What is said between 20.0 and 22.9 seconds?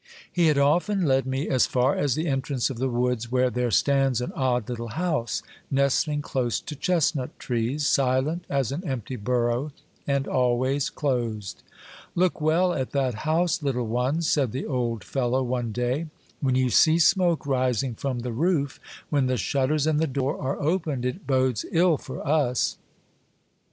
door are opened, it bodes ill for us."